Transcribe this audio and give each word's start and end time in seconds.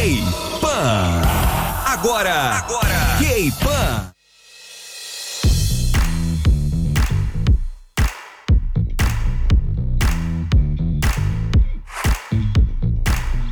K-Pan. 0.00 1.20
Agora, 1.86 2.32
agora, 2.32 2.88
K-Pan. 3.18 4.14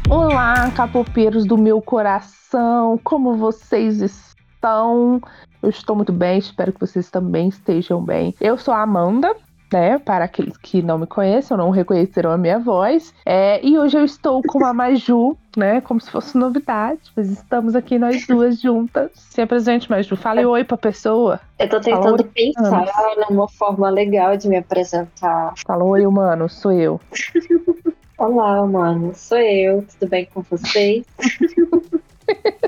Olá, 0.09 0.71
capopeiros 0.71 1.45
do 1.45 1.59
meu 1.59 1.83
coração, 1.83 2.99
como 3.05 3.37
vocês 3.37 4.01
estão? 4.01 5.21
Eu 5.63 5.69
estou 5.69 5.95
muito 5.95 6.15
bem, 6.15 6.39
espero 6.39 6.73
que 6.73 6.81
vocês 6.81 7.11
também 7.11 7.51
estejam 7.51 8.03
bem. 8.03 8.35
Eu 8.41 8.57
sou 8.57 8.73
a 8.73 8.81
Amanda, 8.81 9.37
né? 9.73 9.99
Para 9.99 10.25
aqueles 10.25 10.57
que 10.57 10.83
não 10.83 10.99
me 10.99 11.07
conhecem 11.07 11.57
não 11.57 11.71
reconheceram 11.71 12.31
a 12.31 12.39
minha 12.39 12.59
voz. 12.59 13.15
É, 13.25 13.65
e 13.65 13.79
hoje 13.79 13.99
eu 13.99 14.05
estou 14.05 14.43
com 14.43 14.65
a 14.65 14.73
Maju, 14.73 15.37
né? 15.57 15.81
Como 15.81 16.01
se 16.01 16.11
fosse 16.11 16.37
novidade, 16.37 17.01
mas 17.17 17.31
estamos 17.31 17.75
aqui 17.75 17.99
nós 17.99 18.27
duas 18.27 18.61
juntas. 18.61 19.11
Se 19.15 19.41
apresente, 19.41 19.91
Maju. 19.91 20.17
Fale 20.17 20.45
oi 20.45 20.65
pra 20.65 20.77
pessoa. 20.77 21.41
Eu 21.59 21.69
tô 21.69 21.81
tentando 21.81 22.25
pensar 22.25 22.87
numa 23.31 23.49
forma 23.49 23.91
legal 23.91 24.37
de 24.37 24.49
me 24.49 24.57
apresentar. 24.57 25.55
Fala 25.67 25.85
oi, 25.85 26.07
humano, 26.07 26.49
sou 26.49 26.73
eu. 26.73 27.01
Olá, 28.19 28.63
humano, 28.63 29.13
sou 29.15 29.39
eu. 29.39 29.85
Tudo 29.99 30.11
bem 30.11 30.27
com 30.33 30.43
vocês? 30.43 31.05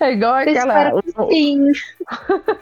É 0.00 0.12
igual 0.12 0.34
aquela. 0.34 1.02
Sim. 1.30 1.72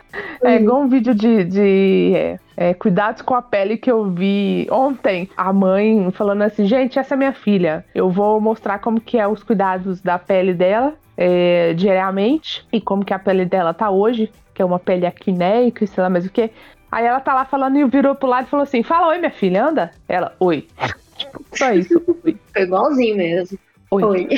É 0.44 0.56
igual 0.56 0.82
um 0.82 0.88
vídeo 0.88 1.14
de, 1.14 1.44
de 1.44 2.12
é, 2.14 2.38
é, 2.56 2.74
cuidados 2.74 3.22
com 3.22 3.34
a 3.34 3.40
pele 3.40 3.76
que 3.76 3.90
eu 3.90 4.10
vi 4.10 4.66
ontem. 4.70 5.28
A 5.36 5.52
mãe 5.52 6.10
falando 6.10 6.42
assim, 6.42 6.66
gente, 6.66 6.98
essa 6.98 7.14
é 7.14 7.16
minha 7.16 7.32
filha. 7.32 7.84
Eu 7.94 8.10
vou 8.10 8.40
mostrar 8.40 8.80
como 8.80 9.00
que 9.00 9.18
é 9.18 9.27
os 9.27 9.42
cuidados 9.42 10.00
da 10.00 10.18
pele 10.18 10.52
dela 10.52 10.94
é, 11.16 11.72
diariamente 11.74 12.66
e 12.72 12.80
como 12.80 13.04
que 13.04 13.14
a 13.14 13.18
pele 13.18 13.44
dela 13.44 13.72
tá 13.72 13.88
hoje, 13.88 14.30
que 14.52 14.60
é 14.60 14.64
uma 14.64 14.78
pele 14.78 15.06
acnéica 15.06 15.84
e 15.84 15.86
sei 15.86 16.02
lá 16.02 16.10
mais 16.10 16.27
o 16.27 16.30
que. 16.30 16.50
Aí 16.91 17.06
ela 17.06 17.20
tá 17.20 17.32
lá 17.32 17.44
falando 17.44 17.78
e 17.78 17.84
virou 17.84 18.14
pro 18.14 18.28
lado 18.28 18.47
e 18.47 18.50
falou 18.50 18.64
assim: 18.64 18.82
Fala 18.82 19.08
oi, 19.08 19.19
minha 19.19 19.30
filha, 19.30 19.64
anda? 19.64 19.91
Ela, 20.08 20.34
oi. 20.41 20.66
Só 21.54 21.72
isso. 21.72 22.02
Oi. 22.25 22.36
Foi 22.52 22.62
igualzinho 22.62 23.16
mesmo. 23.16 23.58
Oi. 23.91 24.02
Oi. 24.02 24.28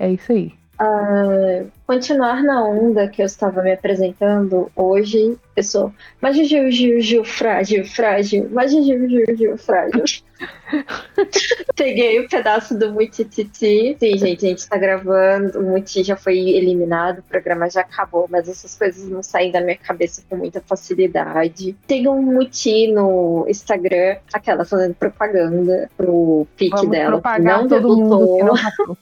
É 0.00 0.10
isso 0.10 0.32
aí. 0.32 0.52
Ah, 0.78 1.62
continuar 1.86 2.42
na 2.42 2.64
onda 2.64 3.08
que 3.08 3.22
eu 3.22 3.26
estava 3.26 3.62
me 3.62 3.72
apresentando 3.72 4.70
hoje, 4.74 5.36
eu 5.56 5.62
sou 5.62 5.92
Maju 6.20 6.44
Gil, 6.44 6.70
Gil, 6.70 7.00
Gil, 7.00 7.24
frágil, 7.24 7.84
frágil, 7.84 8.48
Maju 8.50 8.82
Gil, 8.82 9.08
Gil, 9.08 9.36
Gil, 9.36 9.58
frágil. 9.58 10.04
Peguei 11.76 12.18
o 12.20 12.24
um 12.24 12.28
pedaço 12.28 12.76
do 12.76 12.92
Muitititi. 12.92 13.96
Sim, 13.98 14.18
gente, 14.18 14.46
a 14.46 14.48
gente 14.48 14.68
tá 14.68 14.76
gravando. 14.76 15.58
O 15.58 15.62
Muiti 15.62 16.02
já 16.02 16.16
foi 16.16 16.38
eliminado, 16.38 17.18
o 17.18 17.22
programa 17.22 17.68
já 17.70 17.82
acabou, 17.82 18.26
mas 18.30 18.48
essas 18.48 18.76
coisas 18.76 19.08
não 19.08 19.22
saem 19.22 19.52
da 19.52 19.60
minha 19.60 19.76
cabeça 19.76 20.22
com 20.28 20.36
muita 20.36 20.60
facilidade. 20.60 21.76
Tem 21.86 22.08
um 22.08 22.22
Muiti 22.22 22.88
no 22.92 23.44
Instagram, 23.48 24.16
aquela 24.32 24.64
fazendo 24.64 24.94
propaganda 24.94 25.90
pro 25.96 26.46
pique 26.56 26.86
dela. 26.86 27.20
Não 27.40 27.68
todo 27.68 27.96
mundo 27.96 28.36
que 28.36 28.42
não 28.42 28.54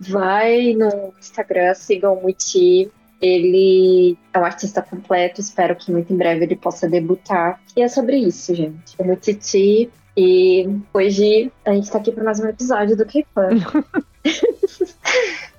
Vai 0.00 0.74
no 0.74 1.12
Instagram, 1.18 1.70
sigam 1.78 2.14
o 2.14 2.22
Muiti. 2.22 2.90
Ele 3.20 4.16
é 4.32 4.38
um 4.38 4.44
artista 4.44 4.80
completo, 4.80 5.40
espero 5.40 5.74
que 5.74 5.90
muito 5.90 6.12
em 6.12 6.16
breve 6.16 6.44
ele 6.44 6.54
possa 6.54 6.88
debutar. 6.88 7.60
E 7.76 7.82
é 7.82 7.88
sobre 7.88 8.16
isso, 8.16 8.54
gente. 8.54 8.94
Muito 9.02 9.20
Titi. 9.20 9.90
E 10.16 10.68
hoje 10.92 11.52
a 11.64 11.72
gente 11.72 11.90
tá 11.90 11.98
aqui 11.98 12.12
para 12.12 12.24
mais 12.24 12.40
um 12.40 12.48
episódio 12.48 12.96
do 12.96 13.06
K-Fan. 13.06 13.50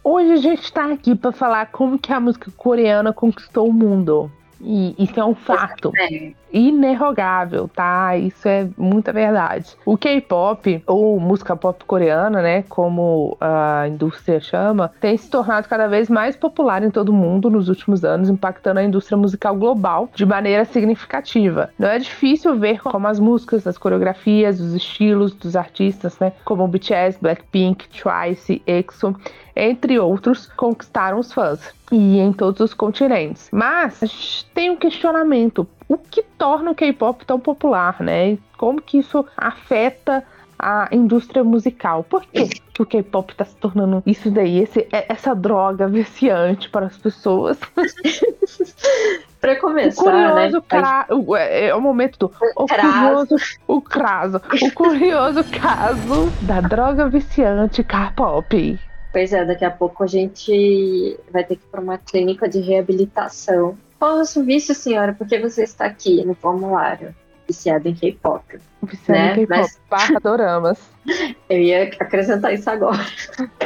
hoje 0.04 0.32
a 0.32 0.38
gente 0.38 0.72
tá 0.72 0.92
aqui 0.92 1.16
para 1.16 1.32
falar 1.32 1.72
como 1.72 1.98
que 1.98 2.12
a 2.12 2.20
música 2.20 2.52
coreana 2.58 3.14
conquistou 3.14 3.70
o 3.70 3.74
mundo. 3.74 4.30
E 4.62 4.96
isso 4.98 5.20
é 5.20 5.26
um 5.26 5.36
fato. 5.36 5.92
É. 5.98 6.32
Inerrogável, 6.52 7.68
tá? 7.68 8.18
Isso 8.18 8.48
é 8.48 8.68
muita 8.76 9.14
verdade. 9.14 9.78
O 9.86 9.96
K-pop, 9.98 10.84
ou 10.88 11.20
música 11.20 11.56
pop 11.56 11.84
coreana, 11.86 12.42
né? 12.42 12.64
Como 12.68 13.38
a 13.40 13.88
indústria 13.88 14.40
chama, 14.40 14.92
tem 15.00 15.16
se 15.16 15.30
tornado 15.30 15.68
cada 15.68 15.88
vez 15.88 16.10
mais 16.10 16.36
popular 16.36 16.84
em 16.84 16.90
todo 16.90 17.10
o 17.10 17.14
mundo 17.14 17.50
nos 17.50 17.70
últimos 17.70 18.04
anos, 18.04 18.30
impactando 18.30 18.80
a 18.80 18.84
indústria 18.84 19.18
musical 19.18 19.56
global 19.56 20.10
de 20.14 20.26
maneira 20.26 20.66
significativa. 20.66 21.70
Não 21.78 21.88
é 21.88 22.00
difícil 22.00 22.58
ver 22.58 22.82
como 22.82 23.08
as 23.08 23.20
músicas, 23.20 23.68
as 23.68 23.78
coreografias, 23.78 24.60
os 24.60 24.74
estilos 24.74 25.34
dos 25.34 25.56
artistas, 25.56 26.18
né? 26.20 26.34
Como 26.44 26.68
BTS, 26.68 27.20
Blackpink, 27.22 27.88
Twice, 27.90 28.62
EXO, 28.66 29.16
entre 29.60 30.00
outros, 30.00 30.48
conquistaram 30.48 31.20
os 31.20 31.34
fãs 31.34 31.74
e 31.92 32.20
em 32.20 32.32
todos 32.32 32.62
os 32.62 32.74
continentes. 32.74 33.50
Mas 33.52 34.46
tem 34.54 34.70
um 34.70 34.76
questionamento: 34.76 35.68
o 35.88 35.98
que 35.98 36.24
torna 36.38 36.72
o 36.72 36.76
K-pop 36.76 37.26
tão 37.26 37.40
popular, 37.40 38.02
né? 38.02 38.38
Como 38.58 38.82
que 38.82 39.00
isso 39.00 39.26
afeta 39.36 40.24
a 40.60 40.90
indústria 40.92 41.44
musical. 41.44 42.04
Por 42.04 42.26
que 42.26 42.50
o 42.78 42.86
K-pop 42.86 43.32
está 43.32 43.46
se 43.46 43.56
tornando 43.56 44.04
isso 44.06 44.30
daí, 44.30 44.60
esse, 44.60 44.88
é, 44.92 45.06
essa 45.12 45.34
droga 45.34 45.88
viciante 45.88 46.70
para 46.70 46.88
as 46.88 46.98
pessoas? 46.98 47.58
para 49.40 49.56
começar, 49.58 50.02
o 50.02 50.06
curioso 50.06 50.58
né? 50.58 50.64
Cra... 50.68 51.08
O, 51.10 51.36
é, 51.36 51.68
é, 51.68 51.76
o 51.76 51.82
momento 51.82 52.20
do 52.20 52.32
o 52.56 52.68
curioso, 52.68 53.36
o 53.66 53.82
craso, 53.82 54.42
o 54.62 54.72
curioso 54.72 55.44
caso 55.58 56.30
da 56.42 56.60
droga 56.60 57.08
viciante 57.08 57.84
K-pop. 57.84 58.80
Pois 59.12 59.34
é, 59.34 59.44
daqui 59.44 59.66
a 59.66 59.72
pouco 59.72 60.04
a 60.04 60.08
gente 60.08 61.20
vai 61.32 61.44
ter 61.44 61.56
que 61.56 61.64
ir 61.64 61.70
para 61.70 61.82
uma 61.82 61.98
clínica 61.98 62.48
de 62.48 62.60
reabilitação. 62.60 63.78
Posso 64.00 64.44
vício, 64.44 64.74
senhora, 64.76 65.14
porque 65.14 65.40
você 65.40 65.64
está 65.64 65.86
aqui 65.86 66.24
no 66.24 66.36
formulário 66.36 67.14
viciada 67.48 67.90
em 67.90 67.96
K-pop. 67.96 68.60
Viciada 68.84 69.20
né? 69.20 69.32
em 69.32 69.48
K-pop, 69.48 69.50
Mas... 69.50 69.82
barra 69.90 70.20
doramas. 70.20 70.80
Eu 71.50 71.60
ia 71.60 71.84
acrescentar 71.84 72.54
isso 72.54 72.70
agora. 72.70 73.06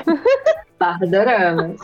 barra 0.79 1.05
doramas. 1.05 1.79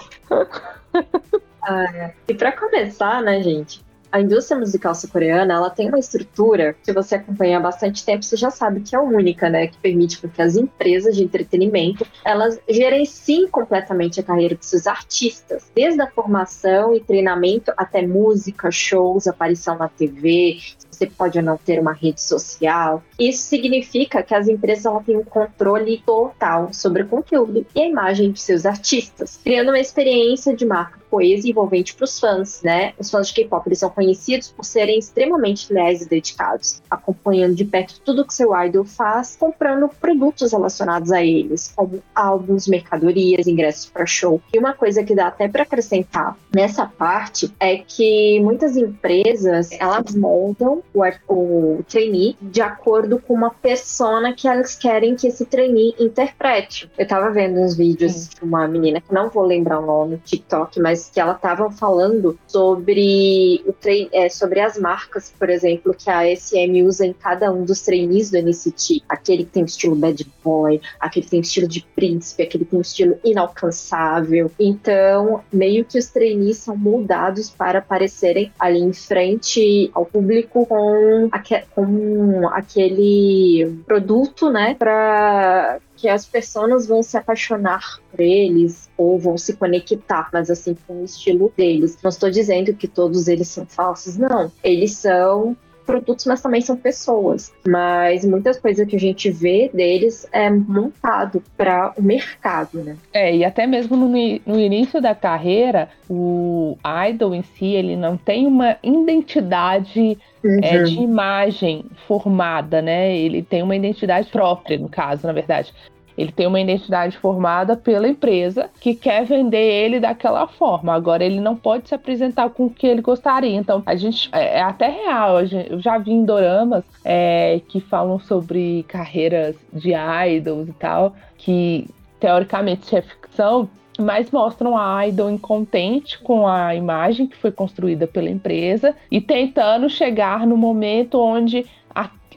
Ah, 1.62 2.12
e 2.28 2.34
para 2.34 2.54
começar, 2.54 3.22
né, 3.22 3.42
gente, 3.44 3.84
a 4.12 4.20
indústria 4.20 4.60
musical 4.60 4.96
sul-coreana, 4.96 5.54
ela 5.54 5.70
tem 5.70 5.88
uma 5.88 6.00
estrutura 6.00 6.76
que 6.84 6.92
você 6.92 7.16
acompanha 7.16 7.58
há 7.58 7.62
bastante 7.62 8.04
tempo, 8.04 8.24
você 8.24 8.36
já 8.36 8.50
sabe 8.50 8.82
que 8.82 8.96
é 8.96 9.00
única, 9.00 9.50
né, 9.50 9.68
que 9.68 9.78
permite 9.78 10.20
que 10.20 10.42
as 10.42 10.56
empresas 10.56 11.16
de 11.16 11.24
entretenimento, 11.24 12.06
elas 12.26 12.60
gerenciem 12.68 13.48
completamente 13.48 14.20
a 14.20 14.24
carreira 14.24 14.56
dos 14.56 14.68
seus 14.68 14.88
artistas, 14.88 15.72
desde 15.76 16.02
a 16.02 16.08
formação 16.08 16.96
e 16.96 17.00
treinamento 17.00 17.72
até 17.78 18.06
música, 18.06 18.72
shows, 18.72 19.28
aparição 19.28 19.78
na 19.78 19.88
TV, 19.88 20.58
você 21.00 21.08
pode 21.08 21.42
não 21.42 21.58
ter 21.58 21.80
uma 21.80 21.94
rede 21.94 22.22
social. 22.22 23.02
Isso 23.18 23.44
significa 23.44 24.22
que 24.22 24.36
as 24.36 24.48
empresas 24.48 24.92
têm 25.06 25.16
um 25.16 25.24
controle 25.24 26.04
total 26.06 26.74
sobre 26.74 27.04
o 27.04 27.08
conteúdo 27.08 27.66
e 27.74 27.82
a 27.82 27.88
imagem 27.88 28.32
de 28.32 28.42
seus 28.42 28.66
artistas, 28.66 29.40
criando 29.42 29.70
uma 29.70 29.80
experiência 29.80 30.54
de 30.54 30.66
marca 30.66 31.00
coesa 31.10 31.48
e 31.48 31.52
envolvente 31.52 31.96
para 31.96 32.06
os 32.06 32.20
fãs, 32.20 32.62
né? 32.64 32.94
Os 32.98 33.10
fãs 33.10 33.28
de 33.28 33.34
K-pop 33.34 33.76
são 33.76 33.90
conhecidos 33.90 34.50
por 34.50 34.64
serem 34.64 35.00
extremamente 35.00 35.74
leais 35.74 36.02
e 36.02 36.10
dedicados, 36.10 36.82
acompanhando 36.90 37.56
de 37.56 37.66
perto 37.66 38.00
tudo 38.02 38.26
que 38.26 38.34
seu 38.34 38.56
idol 38.64 38.86
faz, 38.86 39.36
comprando 39.36 39.90
produtos 39.90 40.52
relacionados 40.52 41.12
a 41.12 41.24
eles, 41.24 41.74
como 41.76 42.02
álbuns, 42.14 42.68
mercadorias, 42.68 43.48
ingressos 43.48 43.88
para 43.88 44.06
show. 44.06 44.42
E 44.54 44.60
uma 44.60 44.74
coisa 44.74 45.04
que 45.04 45.16
dá 45.16 45.28
até 45.28 45.48
para 45.48 45.64
acrescentar 45.64 46.38
nessa 46.54 46.86
parte 46.86 47.54
é 47.60 47.78
que 47.78 48.40
muitas 48.42 48.78
empresas 48.78 49.72
elas 49.72 50.16
montam 50.16 50.84
o, 50.94 51.04
o 51.28 51.84
trainee 51.88 52.38
de 52.42 52.62
acordo 52.62 53.20
com 53.20 53.34
uma 53.34 53.52
persona 53.52 54.34
que 54.34 54.48
elas 54.48 54.76
querem 54.76 55.16
que 55.16 55.28
esse 55.28 55.46
trainee 55.46 55.96
interprete. 56.00 56.90
Eu 56.98 57.08
tava 57.08 57.30
vendo 57.32 57.60
uns 57.60 57.76
vídeos 57.76 58.12
Sim. 58.14 58.30
de 58.40 58.46
uma 58.46 58.68
menina 58.68 59.02
que 59.02 59.14
não 59.14 59.30
vou 59.30 59.46
lembrar 59.46 59.80
o 59.80 59.86
nome, 59.86 60.22
TikTok, 60.24 60.80
mas 60.80 61.10
que 61.10 61.20
ela 61.20 61.34
tava 61.34 61.70
falando 61.72 62.38
sobre 62.48 63.64
o 63.66 63.74
é, 64.12 64.30
sobre 64.30 64.60
as 64.60 64.78
marcas, 64.78 65.34
por 65.38 65.50
exemplo, 65.50 65.94
que 65.94 66.10
a 66.10 66.24
SM 66.36 66.84
usa 66.86 67.06
em 67.06 67.14
cada 67.14 67.52
um 67.52 67.64
dos 67.64 67.82
trainees 67.82 68.30
do 68.30 68.38
NCT. 68.38 69.04
Aquele 69.08 69.46
que 69.46 69.52
tem 69.52 69.64
o 69.64 69.66
estilo 69.66 69.96
bad 69.96 70.26
boy, 70.44 70.82
aquele 71.00 71.26
que 71.26 71.32
tem 71.32 71.40
o 71.40 71.42
estilo 71.42 71.68
de 71.68 71.82
príncipe, 71.96 72.44
aquele 72.44 72.66
que 72.66 72.72
tem 72.72 72.80
o 72.80 72.82
estilo 72.82 73.18
inalcançável. 73.24 74.52
Então, 74.60 75.42
meio 75.52 75.86
que 75.86 75.98
os 75.98 76.08
trainees 76.08 76.58
são 76.58 76.76
moldados 76.76 77.50
para 77.50 77.80
aparecerem 77.80 78.52
ali 78.60 78.80
em 78.80 78.94
frente 78.94 79.90
ao 79.94 80.06
público 80.06 80.66
com 80.66 80.79
com, 80.80 81.30
aque, 81.32 81.64
com 81.76 82.48
aquele 82.50 83.82
produto, 83.86 84.50
né, 84.50 84.76
para 84.76 85.80
que 85.98 86.08
as 86.08 86.26
pessoas 86.26 86.88
vão 86.88 87.04
se 87.04 87.18
apaixonar 87.18 88.00
por 88.10 88.22
eles 88.22 88.90
ou 88.98 89.20
vão 89.20 89.38
se 89.38 89.54
conectar, 89.54 90.30
mas 90.32 90.50
assim 90.50 90.76
com 90.88 91.02
o 91.02 91.06
estilo 91.06 91.52
deles. 91.58 91.98
Não 92.02 92.10
estou 92.10 92.30
dizendo 92.30 92.74
que 92.74 92.88
todos 92.88 93.28
eles 93.28 93.50
são 93.50 93.66
falsos, 93.66 94.16
não. 94.16 94.50
Eles 94.64 94.94
são 94.94 95.58
produtos, 95.90 96.26
mas 96.26 96.40
também 96.40 96.62
são 96.62 96.78
pessoas. 96.78 97.52
Mas 97.68 98.24
muitas 98.24 98.60
coisas 98.60 98.88
que 98.88 98.96
a 98.96 99.00
gente 99.00 99.32
vê 99.32 99.72
deles 99.74 100.28
é 100.32 100.48
montado 100.48 101.42
para 101.58 101.94
o 101.98 102.02
mercado, 102.04 102.84
né? 102.84 102.96
É, 103.12 103.36
e 103.36 103.44
até 103.44 103.66
mesmo 103.66 103.98
no, 103.98 104.08
no 104.08 104.60
início 104.60 105.02
da 105.02 105.16
carreira, 105.16 105.90
o 106.08 106.78
idol 107.10 107.34
em 107.34 107.42
si, 107.42 107.66
ele 107.66 107.96
não 107.96 108.16
tem 108.16 108.46
uma 108.46 108.78
identidade 108.84 110.16
uhum. 110.44 110.60
é, 110.62 110.84
de 110.84 111.00
imagem 111.00 111.86
formada, 112.08 112.84
né? 112.84 113.18
Ele 113.18 113.42
tem 113.42 113.64
uma 113.64 113.76
identidade 113.76 114.30
própria, 114.30 114.78
no 114.78 114.90
caso, 114.90 115.26
na 115.26 115.34
verdade. 115.34 115.74
Ele 116.20 116.34
tem 116.34 116.48
uma 116.48 116.60
identidade 116.60 117.18
formada 117.18 117.78
pela 117.78 118.06
empresa 118.06 118.70
que 118.82 118.94
quer 118.94 119.24
vender 119.24 119.58
ele 119.58 120.02
daquela 120.02 120.46
forma. 120.48 120.94
Agora, 120.94 121.24
ele 121.24 121.40
não 121.40 121.56
pode 121.56 121.88
se 121.88 121.96
apresentar 121.96 122.50
com 122.50 122.66
o 122.66 122.70
que 122.70 122.86
ele 122.86 123.02
gostaria. 123.02 123.56
Então, 123.56 123.82
a 123.86 123.96
gente. 123.96 124.30
É, 124.34 124.60
é 124.60 124.62
até 124.62 124.90
real. 124.90 125.40
Eu 125.40 125.80
já 125.80 125.98
vi 125.98 126.12
em 126.12 126.26
doramas 126.26 126.84
é, 127.06 127.62
que 127.70 127.80
falam 127.80 128.20
sobre 128.20 128.84
carreiras 128.90 129.56
de 129.72 129.94
idols 129.94 130.68
e 130.68 130.74
tal, 130.74 131.16
que 131.38 131.88
teoricamente 132.20 132.94
é 132.94 133.02
ficção, 133.02 133.70
mas 134.00 134.32
mostram 134.32 134.78
a 134.78 135.06
Idol 135.08 135.30
incontente 135.30 136.18
com 136.20 136.48
a 136.48 136.74
imagem 136.74 137.28
que 137.28 137.36
foi 137.36 137.52
construída 137.52 138.08
pela 138.08 138.30
empresa 138.30 138.96
e 139.12 139.20
tentando 139.20 139.90
chegar 139.90 140.48
no 140.48 140.56
momento 140.56 141.20
onde 141.20 141.66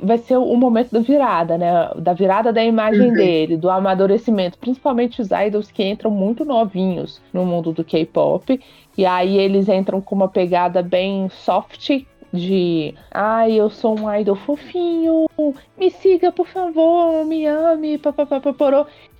vai 0.03 0.19
ser 0.19 0.37
o 0.37 0.57
momento 0.57 0.91
da 0.91 1.01
virada, 1.01 1.57
né? 1.57 1.91
Da 1.97 2.13
virada 2.13 2.53
da 2.53 2.65
imagem 2.65 3.09
uhum. 3.09 3.15
dele, 3.15 3.57
do 3.57 3.71
amadurecimento, 3.71 4.59
principalmente 4.59 5.21
os 5.21 5.29
idols 5.31 5.71
que 5.71 5.85
entram 5.85 6.11
muito 6.11 6.45
novinhos 6.45 7.21
no 7.33 7.45
mundo 7.45 7.73
do 7.73 7.85
K-pop. 7.85 8.61
E 8.97 9.07
aí 9.07 9.39
eles 9.39 9.69
entram 9.69 10.01
com 10.01 10.15
uma 10.15 10.29
pegada 10.29 10.83
bem 10.83 11.29
soft, 11.31 12.05
de 12.33 12.95
ai, 13.11 13.53
ah, 13.53 13.57
eu 13.57 13.71
sou 13.71 13.99
um 13.99 14.15
idol 14.15 14.37
fofinho, 14.37 15.29
me 15.79 15.91
siga, 15.91 16.33
por 16.33 16.47
favor, 16.47 17.25
me 17.25 17.47
ame, 17.47 17.99
papapá, 17.99 18.41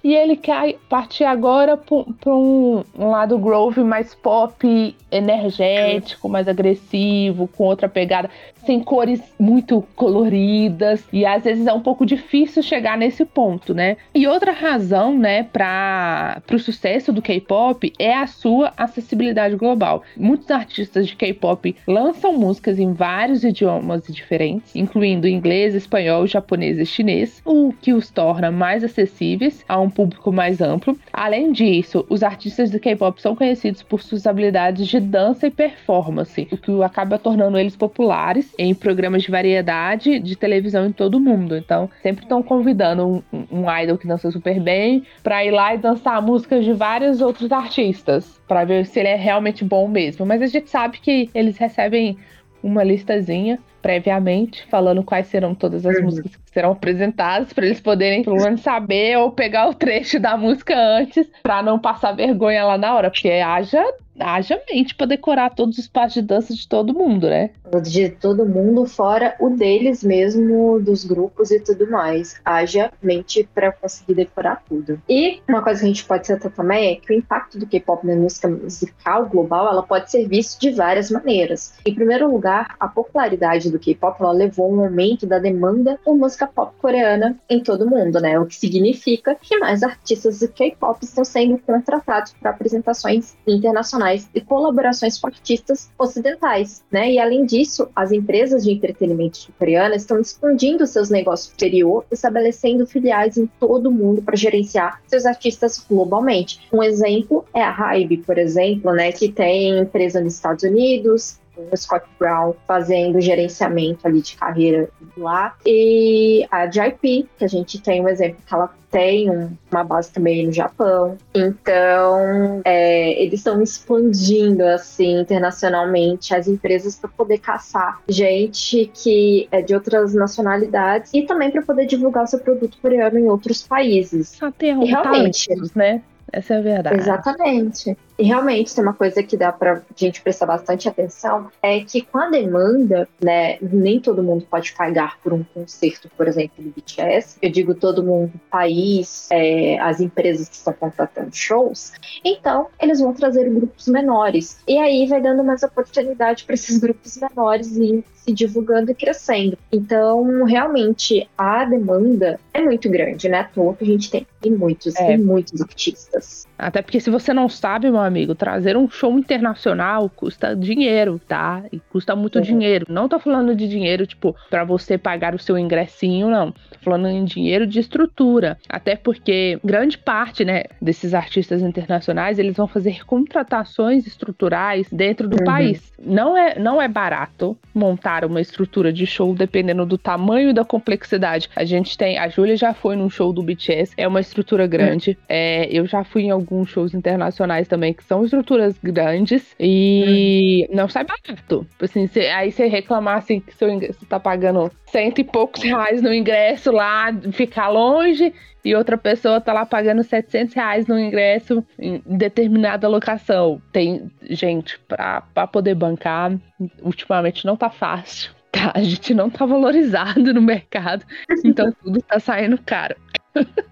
e 0.05 0.15
ele 0.15 0.37
quer 0.37 0.77
partir 0.89 1.25
agora 1.25 1.77
para 1.77 2.35
um, 2.35 2.83
um, 2.99 3.09
lado 3.09 3.39
Grove 3.39 3.85
mais 3.85 4.15
pop, 4.15 4.97
energético, 5.11 6.29
mais 6.29 6.49
agressivo, 6.49 7.47
com 7.47 7.65
outra 7.65 7.89
pegada, 7.89 8.29
sem 8.67 8.81
cores 8.81 9.21
muito 9.39 9.85
coloridas. 9.95 11.05
E 11.13 11.25
às 11.25 11.45
vezes 11.45 11.67
é 11.67 11.73
um 11.73 11.81
pouco 11.81 12.05
difícil 12.05 12.63
chegar 12.63 12.99
nesse 12.99 13.25
ponto, 13.25 13.73
né? 13.73 13.97
E 14.13 14.27
outra 14.27 14.51
razão, 14.51 15.17
né, 15.17 15.45
para 15.45 16.43
o 16.53 16.59
sucesso 16.59 17.13
do 17.13 17.23
K-pop 17.23 17.93
é 17.99 18.15
a 18.15 18.27
sua 18.27 18.73
acessibilidade 18.77 19.55
global. 19.55 20.03
Muitos 20.17 20.51
artistas 20.51 21.07
de 21.07 21.15
K-pop 21.15 21.77
lançam 21.87 22.33
músicas 22.33 22.79
em 22.79 22.93
vários 23.03 23.43
idiomas 23.43 24.07
diferentes, 24.07 24.77
incluindo 24.77 25.27
inglês, 25.27 25.75
espanhol, 25.75 26.25
japonês 26.25 26.79
e 26.79 26.87
chinês, 26.87 27.43
o 27.45 27.73
que 27.73 27.93
os 27.93 28.09
torna 28.11 28.53
mais 28.53 28.85
acessíveis 28.85 29.65
a 29.69 29.77
um 29.81 29.91
público 29.91 30.31
mais 30.31 30.61
amplo. 30.61 30.97
Além 31.13 31.51
disso, 31.51 32.07
os 32.09 32.23
artistas 32.23 32.71
do 32.71 32.79
K-pop 32.79 33.21
são 33.21 33.35
conhecidos 33.35 33.83
por 33.83 34.01
suas 34.01 34.25
habilidades 34.25 34.87
de 34.87 35.01
dança 35.01 35.49
e 35.49 35.51
performance, 35.51 36.47
o 36.53 36.57
que 36.57 36.81
acaba 36.81 37.19
tornando 37.19 37.59
eles 37.59 37.75
populares 37.75 38.55
em 38.57 38.73
programas 38.73 39.25
de 39.25 39.33
variedade 39.33 40.21
de 40.21 40.37
televisão 40.37 40.87
em 40.87 40.93
todo 40.93 41.17
o 41.17 41.21
mundo. 41.21 41.57
Então, 41.57 41.91
sempre 42.05 42.23
estão 42.23 42.41
convidando 42.41 43.25
um, 43.33 43.47
um 43.51 43.79
idol 43.83 43.99
que 43.99 44.07
dança 44.07 44.31
super 44.31 44.61
bem 44.61 45.03
para 45.25 45.45
ir 45.45 45.51
lá 45.51 45.75
e 45.75 45.79
dançar 45.79 46.23
músicas 46.23 46.65
de 46.65 46.73
vários 46.73 47.21
outros 47.21 47.51
artistas, 47.51 48.41
para 48.47 48.65
ver 48.65 48.87
se 48.87 49.01
ele 49.01 49.09
é 49.09 49.17
realmente 49.17 49.65
bom 49.65 49.89
mesmo. 49.89 50.25
Mas 50.25 50.41
a 50.41 50.47
gente 50.47 50.71
sabe 50.71 51.01
que 51.01 51.29
eles 51.35 51.59
recebem 51.59 52.17
uma 52.63 52.85
listazinha 52.85 53.59
previamente, 53.83 54.65
falando 54.71 55.03
quais 55.03 55.27
serão 55.27 55.55
todas 55.55 55.85
as 55.85 55.97
uhum. 55.97 56.05
músicas 56.05 56.37
que 56.37 56.51
serão 56.53 56.71
apresentadas, 56.71 57.53
para 57.53 57.67
eles 57.67 57.81
poderem, 57.81 58.23
pelo 58.23 58.37
menos, 58.37 58.61
saber 58.61 59.19
ou 59.19 59.33
pegar 59.33 59.69
o 59.69 59.75
trecho 59.75 60.21
da 60.21 60.37
música 60.37 60.75
antes, 60.77 61.29
para 61.43 61.63
não 61.63 61.79
passar 61.79 62.13
vergonha 62.13 62.65
lá 62.65 62.79
na 62.79 62.95
hora, 62.95 63.11
porque 63.11 63.29
haja 63.29 63.83
haja 64.19 64.61
mente 64.71 64.95
para 64.95 65.07
decorar 65.07 65.55
todos 65.55 65.79
os 65.79 65.89
passos 65.89 66.15
de 66.15 66.23
dança 66.23 66.55
de 66.55 66.69
todo 66.69 66.95
mundo, 66.95 67.29
né? 67.29 67.51
De 67.83 68.11
todo 68.11 68.47
mundo, 68.47 68.87
fora 68.87 69.35
o 69.41 69.51
deles 69.51 70.03
mesmo, 70.05 70.79
dos 70.81 71.05
grupos 71.05 71.51
e 71.51 71.61
tudo 71.61 71.91
mais. 71.91 72.41
Haja 72.45 72.93
mente 73.03 73.49
para 73.55 73.73
conseguir 73.73 74.15
decorar 74.15 74.63
tudo. 74.69 75.01
E 75.09 75.41
uma 75.49 75.63
coisa 75.63 75.81
que 75.81 75.87
a 75.87 75.89
gente 75.89 76.05
pode 76.05 76.27
citar 76.27 76.53
também 76.53 76.93
é 76.93 76.97
que 76.97 77.13
o 77.13 77.17
impacto 77.17 77.59
do 77.59 77.67
K-pop 77.67 78.07
na 78.07 78.15
música 78.15 78.49
musical 78.49 79.27
global, 79.27 79.69
ela 79.69 79.83
pode 79.83 80.11
ser 80.11 80.29
visto 80.29 80.61
de 80.61 80.71
várias 80.71 81.11
maneiras. 81.11 81.75
Em 81.87 81.95
primeiro 81.95 82.31
lugar, 82.31 82.77
a 82.79 82.89
popularidade 82.89 83.71
do 83.71 83.79
K-pop, 83.79 84.21
ela 84.21 84.33
levou 84.33 84.67
a 84.67 84.75
um 84.75 84.85
aumento 84.85 85.27
da 85.27 85.39
demanda 85.39 85.99
por 86.05 86.17
música 86.17 86.47
pop 86.47 86.75
coreana 86.79 87.39
em 87.49 87.63
todo 87.63 87.89
mundo, 87.89 88.21
né? 88.21 88.39
O 88.39 88.47
que 88.47 88.57
significa 88.57 89.35
que 89.35 89.59
mais 89.59 89.83
artistas 89.83 90.41
do 90.41 90.49
K-pop 90.49 91.03
estão 91.03 91.25
sendo 91.25 91.59
contratados 91.59 92.35
para 92.35 92.51
apresentações 92.51 93.37
internacionais 93.47 94.02
internacionais 94.03 94.29
e 94.35 94.41
colaborações 94.41 95.19
com 95.19 95.29
artistas 95.29 95.91
ocidentais, 95.99 96.83
né? 96.91 97.13
E 97.13 97.19
além 97.19 97.47
disso, 97.47 97.89
as 97.95 98.13
empresas 98.13 98.65
de 98.65 98.73
entretenimento 98.73 99.37
sul-coreanas 99.37 100.03
estão 100.03 100.21
expandindo 100.21 100.87
seus 100.87 101.09
negócios 101.09 101.51
exterior, 101.51 102.05
estabelecendo 102.11 102.87
filiais 102.87 103.37
em 103.37 103.47
todo 103.61 103.89
o 103.89 103.93
mundo 103.93 104.23
para 104.23 104.37
gerenciar 104.37 105.01
seus 105.07 105.25
artistas 105.25 105.85
globalmente. 105.89 106.61
Um 106.73 106.83
exemplo 106.83 107.45
é 107.55 107.63
a 107.63 107.71
Hybe, 107.71 108.19
por 108.19 108.39
exemplo, 108.39 108.93
né, 108.93 109.13
que 109.13 109.29
tem 109.31 109.79
empresa 109.79 110.21
nos 110.21 110.35
Estados 110.35 110.65
Unidos, 110.65 111.39
o 111.57 111.77
Scott 111.77 112.07
Brown 112.19 112.55
fazendo 112.67 113.21
gerenciamento 113.21 114.07
ali 114.07 114.21
de 114.21 114.37
carreira 114.37 114.89
lá. 115.17 115.55
E 115.67 116.47
a 116.51 116.67
JYP, 116.67 117.29
que 117.37 117.45
a 117.45 117.49
gente 117.49 117.81
tem 117.81 118.03
um 118.03 118.09
exemplo 118.09 118.39
que 118.47 118.55
ela 118.55 118.71
tem 118.91 119.31
uma 119.71 119.83
base 119.83 120.13
também 120.13 120.47
no 120.47 120.53
Japão. 120.53 121.17
Então, 121.35 122.61
é, 122.65 123.23
eles 123.23 123.41
estão 123.41 123.63
expandindo 123.63 124.65
assim 124.65 125.21
internacionalmente 125.21 126.35
as 126.35 126.47
empresas 126.47 126.97
para 126.97 127.09
poder 127.09 127.39
caçar 127.39 128.01
gente 128.07 128.91
que 128.93 129.49
é 129.51 129.63
de 129.63 129.75
outras 129.75 130.13
nacionalidades 130.15 131.11
e 131.15 131.23
também 131.23 131.51
para 131.51 131.63
poder 131.63 131.87
divulgar 131.87 132.25
o 132.25 132.27
seu 132.27 132.39
produto 132.39 132.77
coreano 132.83 133.19
em 133.19 133.29
outros 133.29 133.63
países. 133.63 134.41
Até 134.43 134.69
e 134.69 134.85
realmente, 134.85 135.49
né? 135.75 136.03
Essa 136.31 136.55
é 136.55 136.59
a 136.59 136.61
verdade. 136.61 136.97
Exatamente. 136.97 137.97
E 138.23 138.25
realmente 138.25 138.73
tem 138.73 138.85
uma 138.85 138.93
coisa 138.93 139.21
que 139.21 139.37
dá 139.37 139.51
pra 139.51 139.83
gente 139.97 140.23
prestar 140.23 140.47
bastante 140.47 140.89
atenção, 140.89 141.51
é 141.61 141.81
que 141.81 142.03
com 142.03 142.19
a 142.19 142.31
demanda, 142.31 143.09
né, 143.21 143.59
nem 143.61 143.99
todo 143.99 144.23
mundo 144.23 144.47
pode 144.49 144.73
pagar 144.75 145.19
por 145.25 145.33
um 145.33 145.43
concerto, 145.43 146.09
por 146.17 146.29
exemplo, 146.29 146.63
do 146.63 146.71
BTS. 146.71 147.37
Eu 147.43 147.51
digo 147.51 147.75
todo 147.75 148.01
mundo, 148.01 148.31
país, 148.49 149.27
é, 149.29 149.77
as 149.81 150.01
empresas 150.01 150.49
que 150.49 150.55
estão 150.55 150.73
contratando 150.73 151.35
shows. 151.35 151.95
Então, 152.25 152.69
eles 152.81 153.01
vão 153.01 153.13
trazer 153.13 153.51
grupos 153.51 153.89
menores. 153.89 154.61
E 154.69 154.79
aí 154.79 155.05
vai 155.09 155.21
dando 155.21 155.43
mais 155.43 155.65
oportunidade 155.65 156.45
para 156.45 156.55
esses 156.55 156.79
grupos 156.79 157.17
menores 157.17 157.77
irem 157.77 158.05
se 158.25 158.33
divulgando 158.33 158.91
e 158.93 158.95
crescendo. 158.95 159.59
Então, 159.71 160.45
realmente, 160.45 161.29
a 161.37 161.65
demanda 161.65 162.39
é 162.55 162.61
muito 162.61 162.89
grande, 162.89 163.29
né? 163.29 163.41
À 163.41 163.45
toa 163.45 163.75
que 163.75 163.85
a 163.85 163.87
gente 163.87 164.11
tem, 164.11 164.27
tem 164.41 164.53
muitos, 164.53 164.95
é. 164.95 165.07
tem 165.07 165.19
muitos 165.19 165.61
artistas. 165.61 166.47
Até 166.57 166.81
porque 166.81 167.01
se 167.01 167.11
você 167.11 167.35
não 167.35 167.49
sabe, 167.49 167.91
meu 167.91 168.01
amigo, 168.13 168.35
trazer 168.35 168.77
um 168.77 168.89
show 168.89 169.19
internacional 169.19 170.09
custa 170.09 170.55
dinheiro, 170.55 171.21
tá? 171.27 171.65
E 171.73 171.81
custa 171.91 172.15
muito 172.15 172.37
uhum. 172.37 172.43
dinheiro. 172.43 172.87
Não 172.89 173.09
tô 173.09 173.19
falando 173.19 173.55
de 173.55 173.69
dinheiro, 173.69 174.07
tipo, 174.07 174.37
para 174.51 174.65
você 174.65 174.97
pagar 174.97 175.35
o 175.35 175.39
seu 175.39 175.59
ingressinho, 175.59 176.29
não. 176.29 176.53
Tô 176.53 176.79
falando 176.83 177.09
em 177.09 177.25
dinheiro 177.25 177.67
de 177.67 177.81
estrutura. 177.81 178.59
Até 178.69 178.97
porque 178.97 179.59
grande 179.65 179.99
parte, 179.99 180.45
né, 180.45 180.65
desses 180.81 181.15
artistas 181.15 181.63
internacionais, 181.63 182.39
eles 182.39 182.57
vão 182.57 182.69
fazer 182.69 183.05
contratações 183.05 184.07
estruturais 184.07 184.87
dentro 184.93 185.29
do 185.29 185.39
uhum. 185.39 185.45
país. 185.45 185.93
Não 185.99 186.37
é, 186.37 186.59
não 186.59 186.81
é 186.81 186.89
barato 186.89 187.57
montar 187.75 188.25
uma 188.25 188.41
estrutura 188.41 188.93
de 188.93 189.07
show 189.07 189.35
dependendo 189.35 189.87
do 189.87 189.97
tamanho 189.97 190.51
e 190.51 190.53
da 190.53 190.65
complexidade. 190.65 191.49
A 191.57 191.65
gente 191.65 191.97
tem, 191.97 192.19
a 192.19 192.29
Júlia 192.29 192.57
já 192.57 192.75
foi 192.75 192.97
num 192.97 193.09
show 193.09 193.33
do 193.33 193.43
BTS, 193.43 193.95
é 193.97 194.07
uma 194.07 194.21
estrutura 194.21 194.67
grande. 194.67 195.11
Uhum. 195.11 195.17
É, 195.29 195.69
eu 195.71 195.87
já 195.87 196.05
fui 196.05 196.23
em 196.23 196.31
alguns 196.31 196.69
shows 196.69 196.95
internacionais 196.95 197.69
também 197.69 197.92
que 197.93 198.05
são 198.05 198.25
estruturas 198.25 198.77
grandes 198.83 199.55
e 199.59 200.67
hum. 200.71 200.75
não 200.77 200.89
sai 200.89 201.05
barato. 201.05 201.67
Assim, 201.81 202.07
cê, 202.07 202.27
aí 202.27 202.51
você 202.51 202.67
reclamar 202.67 203.19
assim 203.19 203.41
que 203.41 203.55
seu, 203.55 203.69
você 203.79 204.07
tá 204.09 204.19
pagando 204.19 204.71
cento 204.87 205.21
e 205.21 205.25
poucos 205.25 205.63
reais 205.63 206.03
no 206.03 206.13
ingresso 206.13 206.71
lá, 206.71 207.13
ficar 207.33 207.69
longe, 207.69 208.33
e 208.65 208.75
outra 208.75 208.97
pessoa 208.97 209.41
tá 209.41 209.53
lá 209.53 209.67
pagando 209.67 210.03
700 210.05 210.55
reais 210.55 210.87
no 210.87 210.99
ingresso 210.99 211.65
em 211.79 212.01
determinada 212.07 212.87
locação. 212.89 213.61
Tem, 213.73 214.11
gente, 214.31 214.79
pra, 214.81 215.23
pra 215.35 215.47
poder 215.47 215.75
bancar, 215.75 216.33
ultimamente 216.81 217.45
não 217.45 217.57
tá 217.57 217.71
fácil. 217.71 218.33
Tá, 218.53 218.71
a 218.75 218.83
gente 218.83 219.15
não 219.15 219.31
tá 219.31 219.47
valorizado 219.47 220.35
no 220.35 220.43
mercado, 220.43 221.07
então 221.43 221.73
tudo 221.83 222.03
tá 222.03 222.21
saindo 222.21 222.59
caro. 222.59 222.95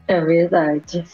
É 0.09 0.21
verdade. 0.23 1.05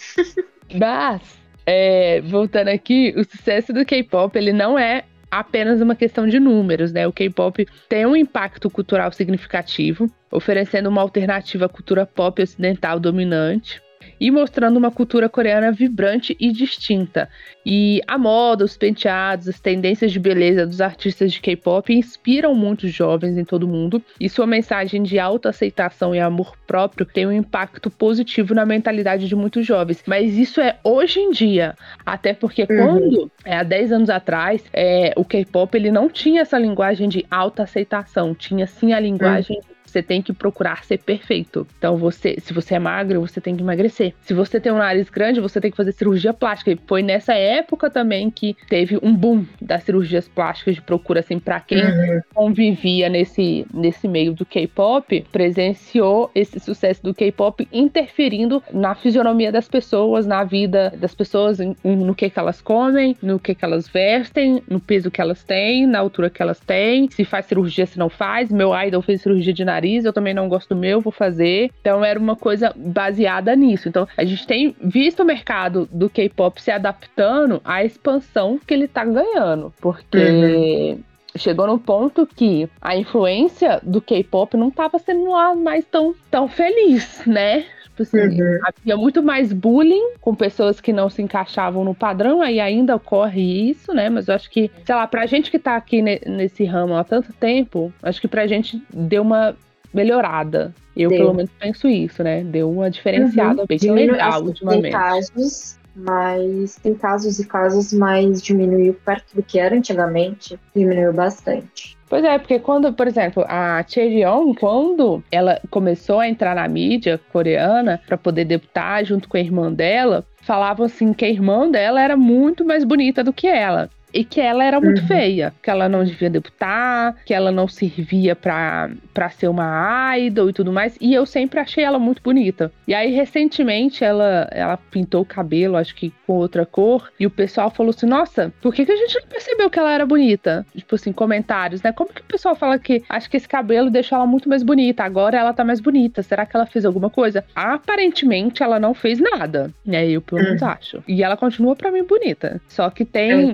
Mas 0.73 1.37
é, 1.67 2.21
voltando 2.23 2.69
aqui, 2.69 3.13
o 3.17 3.25
sucesso 3.25 3.73
do 3.73 3.85
K-pop 3.85 4.37
ele 4.39 4.53
não 4.53 4.79
é 4.79 5.03
apenas 5.31 5.81
uma 5.81 5.97
questão 5.97 6.27
de 6.27 6.39
números, 6.39 6.93
né? 6.93 7.07
O 7.07 7.13
K-pop 7.13 7.67
tem 7.89 8.07
um 8.07 8.15
impacto 8.15 8.71
cultural 8.71 9.11
significativo, 9.13 10.09
oferecendo 10.31 10.89
uma 10.89 11.03
alternativa 11.03 11.67
à 11.67 11.69
cultura 11.69 12.07
pop 12.07 12.41
ocidental 12.41 13.01
dominante 13.01 13.83
e 14.21 14.31
mostrando 14.31 14.77
uma 14.77 14.91
cultura 14.91 15.29
coreana 15.29 15.73
vibrante 15.73 16.37
e 16.39 16.51
distinta. 16.53 17.29
E 17.65 18.01
a 18.07 18.17
moda, 18.17 18.65
os 18.65 18.77
penteados, 18.77 19.49
as 19.49 19.61
tendências 19.61 20.13
de 20.13 20.21
beleza 20.21 20.67
dos 20.67 20.81
artistas 20.81 21.33
de 21.33 21.41
K-pop 21.41 21.93
inspiram 21.93 22.55
muitos 22.55 22.93
jovens 22.93 23.37
em 23.37 23.45
todo 23.45 23.65
o 23.65 23.69
mundo, 23.69 24.03
e 24.21 24.29
sua 24.29 24.47
mensagem 24.47 25.03
de 25.03 25.19
autoaceitação 25.19 26.15
e 26.15 26.21
amor 26.21 26.57
próprio 26.67 27.07
tem 27.07 27.27
um 27.27 27.33
impacto 27.33 27.91
positivo 27.91 28.55
na 28.55 28.65
mentalidade 28.65 29.29
de 29.29 29.37
muitos 29.37 29.67
jovens. 29.67 30.03
Mas 30.07 30.37
isso 30.37 30.61
é 30.61 30.79
hoje 30.83 31.21
em 31.21 31.31
dia, 31.31 31.77
até 32.05 32.33
porque 32.33 32.63
uhum. 32.63 32.67
quando, 32.67 33.31
é, 33.45 33.57
há 33.57 33.63
10 33.63 33.93
anos 33.93 34.11
atrás, 34.11 34.65
é, 34.73 35.13
o 35.17 35.25
K-pop 35.25 35.77
ele 35.77 35.91
não 35.91 36.09
tinha 36.09 36.43
essa 36.43 36.59
linguagem 36.59 37.09
de 37.09 37.27
autoaceitação, 37.31 38.35
tinha 38.35 38.67
sim 38.67 38.93
a 38.93 39.01
linguagem 39.01 39.57
uhum 39.57 39.76
você 39.97 40.03
tem 40.03 40.21
que 40.21 40.33
procurar 40.33 40.85
ser 40.85 40.99
perfeito. 40.99 41.67
Então, 41.79 41.97
você, 41.97 42.37
se 42.39 42.53
você 42.53 42.75
é 42.75 42.79
magro, 42.79 43.21
você 43.21 43.41
tem 43.41 43.57
que 43.57 43.63
emagrecer. 43.63 44.13
Se 44.21 44.35
você 44.35 44.61
tem 44.61 44.71
um 44.71 44.77
nariz 44.77 45.09
grande, 45.09 45.41
você 45.41 45.59
tem 45.59 45.71
que 45.71 45.77
fazer 45.77 45.93
cirurgia 45.93 46.35
plástica. 46.35 46.71
E 46.73 46.79
foi 46.87 47.03
nessa 47.03 47.33
época 47.33 47.89
também 47.89 48.31
que 48.31 48.55
teve 48.69 48.99
um 49.03 49.15
boom 49.15 49.47
das 49.61 49.85
cirurgias 49.85 50.29
plásticas 50.29 50.75
de 50.75 50.83
procura, 50.83 51.21
assim, 51.21 51.39
para 51.39 51.61
quem 51.61 51.83
uhum. 51.83 52.21
convivia 52.35 53.09
nesse, 53.09 53.67
nesse 53.73 54.07
meio 54.07 54.35
do 54.35 54.45
K-pop, 54.45 55.25
presenciou 55.33 56.31
esse 56.35 56.61
sucesso 56.61 57.03
do 57.03 57.15
K-pop 57.15 57.67
interferindo 57.73 58.63
na 58.73 58.95
fisionomia 58.95 59.51
das 59.51 59.69
pessoas, 59.69 60.27
na 60.27 60.45
vida 60.45 60.93
das 60.99 61.15
pessoas, 61.15 61.59
no 61.83 62.15
que, 62.15 62.29
que 62.29 62.39
elas 62.39 62.61
comem, 62.61 63.17
no 63.23 63.39
que, 63.39 63.55
que 63.55 63.65
elas 63.65 63.89
vestem, 63.89 64.63
no 64.69 64.79
peso 64.79 65.11
que 65.11 65.23
elas 65.23 65.43
têm, 65.43 65.87
na 65.87 66.01
altura 66.01 66.29
que 66.29 66.43
elas 66.43 66.61
têm, 66.61 67.09
se 67.11 67.25
faz 67.25 67.47
cirurgia, 67.47 67.87
se 67.87 67.99
não 67.99 68.11
faz. 68.11 68.53
Meu 68.53 68.77
idol 68.79 69.01
fez 69.01 69.23
cirurgia 69.23 69.55
de 69.55 69.65
nariz 69.65 69.86
nariz, 69.87 70.05
eu 70.05 70.13
também 70.13 70.35
não 70.35 70.49
gosto 70.49 70.71
do 70.71 70.77
meu, 70.77 71.01
vou 71.01 71.13
fazer. 71.13 71.71
Então 71.81 72.05
era 72.05 72.19
uma 72.19 72.37
coisa 72.37 72.73
baseada 72.77 73.55
nisso. 73.55 73.89
Então 73.89 74.07
a 74.17 74.25
gente 74.25 74.47
tem 74.47 74.75
visto 74.83 75.21
o 75.21 75.25
mercado 75.25 75.89
do 75.93 76.11
K-pop 76.11 76.61
se 76.61 76.71
adaptando 76.71 77.61
à 77.65 77.85
expansão 77.85 78.59
que 78.65 78.75
ele 78.75 78.89
tá 78.89 79.05
ganhando. 79.05 79.73
Porque. 79.81 80.19
Uhum 80.19 81.03
chegou 81.39 81.67
no 81.67 81.79
ponto 81.79 82.27
que 82.27 82.67
a 82.81 82.97
influência 82.97 83.79
do 83.83 84.01
K-pop 84.01 84.57
não 84.57 84.69
estava 84.69 84.99
sendo 84.99 85.31
lá 85.31 85.55
mais 85.55 85.85
tão, 85.85 86.15
tão 86.31 86.49
feliz, 86.49 87.23
né? 87.27 87.67
Tipo 87.97 88.03
assim, 88.03 88.41
uhum. 88.41 88.59
havia 88.63 88.97
muito 88.97 89.23
mais 89.23 89.53
bullying 89.53 90.15
com 90.21 90.35
pessoas 90.35 90.81
que 90.81 90.93
não 90.93 91.09
se 91.09 91.23
encaixavam 91.23 91.83
no 91.83 91.95
padrão, 91.95 92.43
aí 92.43 92.61
ainda 92.61 92.95
ocorre 92.95 93.71
isso, 93.71 93.95
né? 93.95 94.11
Mas 94.11 94.29
eu 94.29 94.35
acho 94.35 94.51
que, 94.51 94.71
sei 94.85 94.95
lá, 94.95 95.07
pra 95.07 95.25
gente 95.25 95.51
que 95.51 95.59
tá 95.59 95.77
aqui 95.77 96.03
nesse 96.03 96.65
ramo 96.65 96.95
há 96.95 97.05
tanto 97.05 97.33
tempo, 97.33 97.93
acho 98.03 98.21
que 98.21 98.29
pra 98.29 98.47
gente 98.47 98.83
deu 98.93 99.23
uma 99.23 99.57
melhorada. 99.97 100.75
Eu, 100.97 101.11
Deu. 101.11 101.19
pelo 101.19 101.35
menos, 101.35 101.51
penso 101.59 101.89
isso, 101.89 102.23
né? 102.23 102.45
Deu 102.45 102.71
uma 102.71 102.91
diferenciada 102.91 103.63
uhum. 103.63 103.67
bem 103.67 104.07
legal 104.07 104.35
assim, 104.35 104.47
ultimamente. 104.47 104.83
Tem 104.83 104.93
casos, 104.93 105.79
mas 105.95 106.77
tem 106.77 106.95
casos 106.95 107.39
e 107.39 107.47
casos, 107.47 107.93
mas 107.93 108.43
diminuiu 108.43 108.95
perto 108.95 109.35
do 109.35 109.43
que 109.43 109.59
era 109.59 109.75
antigamente, 109.75 110.59
diminuiu 110.75 111.13
bastante. 111.13 111.97
Pois 112.09 112.23
é, 112.23 112.39
porque 112.39 112.61
quando, 112.61 112.93
por 112.93 113.09
exemplo, 113.09 113.45
a 113.49 113.85
Cheon, 113.87 114.55
quando 114.55 115.23
ela 115.33 115.61
começou 115.71 116.21
a 116.21 116.29
entrar 116.29 116.55
na 116.55 116.69
mídia 116.69 117.21
coreana 117.33 118.01
para 118.07 118.17
poder 118.17 118.45
debutar 118.45 119.05
junto 119.05 119.29
com 119.29 119.37
a 119.37 119.41
irmã 119.41 119.73
dela, 119.73 120.25
falavam 120.43 120.87
assim 120.87 121.13
que 121.13 121.25
a 121.25 121.29
irmã 121.29 121.69
dela 121.69 122.01
era 122.01 122.17
muito 122.17 122.65
mais 122.65 122.85
bonita 122.85 123.25
do 123.25 123.33
que 123.33 123.49
ela 123.49 123.91
e 124.17 124.25
que 124.25 124.41
ela 124.41 124.65
era 124.65 124.81
muito 124.81 125.03
uhum. 125.03 125.07
feia, 125.07 125.53
que 125.63 125.71
ela 125.71 125.89
não 125.89 126.03
devia 126.03 126.31
debutar, 126.31 127.15
que 127.25 127.35
ela 127.35 127.53
não 127.53 127.69
servia 127.69 128.35
pra, 128.35 128.91
pra 129.13 129.29
ser 129.29 129.49
uma 129.49 130.17
idol 130.19 130.49
e 130.49 130.53
tudo 130.53 130.73
mais. 130.73 130.97
E 131.01 131.13
eu 131.13 131.27
sempre 131.27 131.61
achei 131.61 131.85
ela 131.85 131.99
muito 131.99 132.23
bonita. 132.23 132.73
E 132.89 132.95
aí, 132.95 133.13
recentemente, 133.13 134.03
ela, 134.03 134.49
ela 134.51 134.77
pintou 134.77 135.23
o 135.23 135.27
cabelo, 135.27 135.77
acho 135.77 135.95
que 135.95 136.13
com 136.27 136.35
outra 136.35 136.65
cor, 136.65 137.11
e 137.21 137.27
o 137.27 137.31
pessoal 137.31 137.71
falou 137.71 137.91
assim: 137.91 138.07
Nossa, 138.07 138.53
por 138.63 138.75
que, 138.75 138.87
que 138.87 138.93
a 138.93 138.97
gente 138.97 139.21
não 139.21 139.29
percebeu 139.29 139.71
que 139.71 139.79
ela 139.79 139.93
era 139.93 140.07
bonita? 140.07 140.67
Tipo 140.75 140.95
assim, 140.95 141.13
comentários, 141.13 141.83
né? 141.83 141.93
Como 141.93 142.13
que 142.13 142.23
o 142.23 142.25
pessoal 142.25 142.57
fala 142.57 142.79
que 142.79 143.03
acho 143.09 143.29
que 143.29 143.37
esse 143.37 143.49
cabelo 143.49 143.91
deixou 143.91 144.17
ela 144.17 144.27
muito 144.27 144.49
mais 144.49 144.63
bonita, 144.63 145.05
agora 145.05 145.39
ela 145.39 145.53
tá 145.53 145.65
mais 145.65 145.81
bonita. 145.81 146.23
Será 146.23 146.47
que 146.47 146.57
ela 146.57 146.67
fez 146.67 146.85
alguma 146.85 147.11
coisa? 147.11 147.45
Aparentemente, 147.55 148.63
ela 148.63 148.81
não 148.81 148.95
fez 148.95 149.19
nada. 149.19 149.71
né? 149.85 150.09
eu 150.09 150.23
pelo 150.23 150.43
menos 150.43 150.63
uhum. 150.63 150.69
acho. 150.69 151.05
E 151.07 151.23
ela 151.23 151.37
continua 151.37 151.77
para 151.77 151.91
mim 151.91 152.05
bonita. 152.05 152.61
Só 152.69 152.89
que 152.91 153.05
tem, 153.05 153.53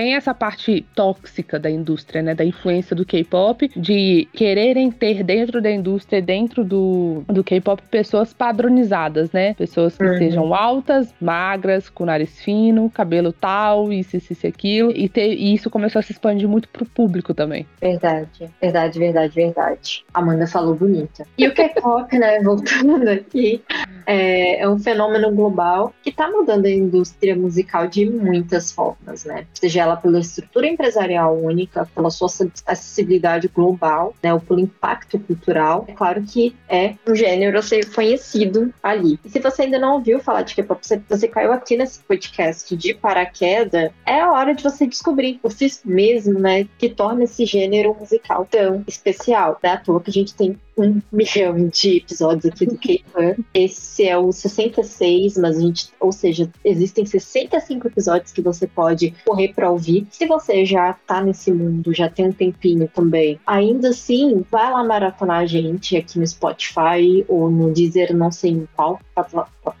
tem 0.00 0.14
essa 0.14 0.32
parte 0.32 0.86
tóxica 0.94 1.58
da 1.58 1.70
indústria, 1.70 2.22
né? 2.22 2.34
Da 2.34 2.42
influência 2.42 2.96
do 2.96 3.04
K-pop, 3.04 3.70
de 3.76 4.26
quererem 4.32 4.90
ter 4.90 5.22
dentro 5.22 5.60
da 5.60 5.70
indústria, 5.70 6.22
dentro 6.22 6.64
do, 6.64 7.22
do 7.26 7.44
K-pop, 7.44 7.82
pessoas 7.90 8.32
padronizadas, 8.32 9.30
né? 9.30 9.52
Pessoas 9.52 9.98
que 9.98 10.04
uhum. 10.04 10.16
sejam 10.16 10.54
altas, 10.54 11.12
magras, 11.20 11.90
com 11.90 12.06
nariz 12.06 12.40
fino, 12.40 12.88
cabelo 12.88 13.30
tal, 13.30 13.92
isso, 13.92 14.16
isso, 14.16 14.32
isso 14.32 14.46
aquilo. 14.46 14.90
E, 14.96 15.06
ter, 15.06 15.34
e 15.34 15.52
isso 15.52 15.68
começou 15.68 16.00
a 16.00 16.02
se 16.02 16.12
expandir 16.12 16.48
muito 16.48 16.70
pro 16.70 16.86
público 16.86 17.34
também. 17.34 17.66
Verdade, 17.78 18.48
verdade, 18.58 18.98
verdade, 18.98 19.34
verdade. 19.34 20.04
Amanda 20.14 20.46
falou 20.46 20.74
bonita. 20.74 21.26
E 21.36 21.46
o 21.46 21.52
K-pop, 21.52 22.18
né? 22.18 22.40
Voltando 22.40 23.06
aqui, 23.06 23.62
é, 24.10 24.62
é 24.62 24.68
um 24.68 24.76
fenômeno 24.76 25.30
global 25.30 25.94
que 26.02 26.10
tá 26.10 26.28
mudando 26.28 26.66
a 26.66 26.70
indústria 26.70 27.36
musical 27.36 27.86
de 27.86 28.10
muitas 28.10 28.72
formas, 28.72 29.24
né? 29.24 29.46
Seja 29.54 29.82
ela 29.82 29.96
pela 29.96 30.18
estrutura 30.18 30.66
empresarial 30.66 31.38
única, 31.38 31.88
pela 31.94 32.10
sua 32.10 32.26
acessibilidade 32.66 33.46
global, 33.46 34.12
né, 34.20 34.34
ou 34.34 34.40
pelo 34.40 34.58
impacto 34.58 35.16
cultural. 35.20 35.84
É 35.86 35.92
claro 35.92 36.22
que 36.22 36.56
é 36.68 36.94
um 37.06 37.14
gênero 37.14 37.56
a 37.56 37.62
ser 37.62 37.88
conhecido 37.94 38.74
ali. 38.82 39.16
E 39.24 39.30
se 39.30 39.38
você 39.38 39.62
ainda 39.62 39.78
não 39.78 39.94
ouviu 39.94 40.18
falar 40.18 40.42
de 40.42 40.56
K-pop, 40.56 40.84
você, 40.84 41.00
você 41.08 41.28
caiu 41.28 41.52
aqui 41.52 41.76
nesse 41.76 42.00
podcast 42.00 42.76
de 42.76 42.92
paraquedas, 42.94 43.92
é 44.04 44.20
a 44.20 44.32
hora 44.32 44.54
de 44.54 44.64
você 44.64 44.88
descobrir 44.88 45.38
por 45.40 45.52
si 45.52 45.70
mesmo, 45.84 46.36
né, 46.40 46.66
que 46.78 46.88
torna 46.88 47.22
esse 47.22 47.46
gênero 47.46 47.96
musical 47.96 48.44
tão 48.50 48.82
especial. 48.88 49.56
É 49.62 49.68
à 49.68 49.76
toa 49.76 50.00
que 50.00 50.10
a 50.10 50.12
gente 50.12 50.34
tem 50.34 50.58
um 50.76 51.00
milhão 51.12 51.68
de 51.68 51.98
episódios 51.98 52.46
aqui 52.46 52.66
do 52.66 52.76
K-Fan. 52.76 53.36
Esse 53.52 54.06
é 54.06 54.16
o 54.16 54.32
66, 54.32 55.36
mas 55.38 55.58
a 55.58 55.60
gente, 55.60 55.88
ou 55.98 56.12
seja, 56.12 56.50
existem 56.64 57.04
65 57.04 57.86
episódios 57.88 58.32
que 58.32 58.40
você 58.40 58.66
pode 58.66 59.14
correr 59.24 59.52
para 59.54 59.70
ouvir. 59.70 60.06
Se 60.10 60.26
você 60.26 60.64
já 60.64 60.92
tá 60.92 61.22
nesse 61.22 61.52
mundo, 61.52 61.92
já 61.92 62.08
tem 62.08 62.28
um 62.28 62.32
tempinho 62.32 62.88
também, 62.88 63.38
ainda 63.46 63.90
assim, 63.90 64.44
vai 64.50 64.70
lá 64.70 64.82
maratonar 64.84 65.40
a 65.40 65.46
gente 65.46 65.96
aqui 65.96 66.18
no 66.18 66.26
Spotify 66.26 67.24
ou 67.28 67.50
no 67.50 67.72
Deezer, 67.72 68.16
não 68.16 68.30
sei 68.30 68.52
em 68.52 68.68
qual 68.74 68.98